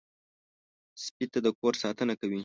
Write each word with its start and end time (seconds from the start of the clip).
سپي 1.03 1.25
د 1.45 1.47
کور 1.59 1.73
ساتنه 1.83 2.13
کوي. 2.21 2.39